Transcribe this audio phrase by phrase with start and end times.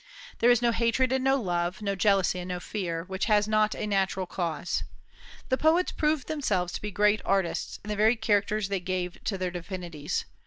[0.39, 3.75] There is no hatred and no love, no jealousy and no fear, which has not
[3.75, 4.83] a natural cause.
[5.49, 9.37] The poets proved themselves to be great artists in the very characters they gave to
[9.37, 10.25] their divinities.